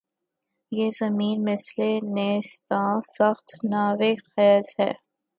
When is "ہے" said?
4.79-4.89